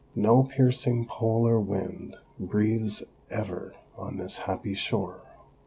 [0.15, 5.21] No piercing polar wind breathes ever on this happy shore.